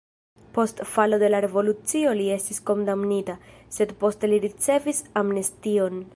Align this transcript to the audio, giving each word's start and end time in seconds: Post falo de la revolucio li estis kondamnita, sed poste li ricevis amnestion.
Post 0.53 0.79
falo 0.93 1.19
de 1.23 1.29
la 1.33 1.41
revolucio 1.45 2.15
li 2.21 2.25
estis 2.37 2.63
kondamnita, 2.71 3.37
sed 3.77 3.95
poste 4.05 4.33
li 4.35 4.43
ricevis 4.49 5.05
amnestion. 5.25 6.05